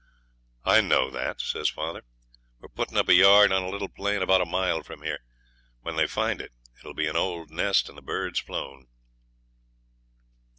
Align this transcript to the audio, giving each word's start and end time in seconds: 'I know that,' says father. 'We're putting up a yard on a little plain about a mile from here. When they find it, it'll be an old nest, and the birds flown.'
'I 0.65 0.81
know 0.81 1.11
that,' 1.11 1.39
says 1.39 1.69
father. 1.69 2.01
'We're 2.59 2.69
putting 2.69 2.97
up 2.97 3.07
a 3.07 3.13
yard 3.13 3.51
on 3.51 3.61
a 3.61 3.69
little 3.69 3.87
plain 3.87 4.23
about 4.23 4.41
a 4.41 4.47
mile 4.49 4.81
from 4.81 5.03
here. 5.03 5.19
When 5.81 5.95
they 5.95 6.07
find 6.07 6.41
it, 6.41 6.53
it'll 6.79 6.95
be 6.95 7.05
an 7.05 7.15
old 7.15 7.51
nest, 7.51 7.87
and 7.87 7.95
the 7.95 8.01
birds 8.01 8.39
flown.' 8.39 8.87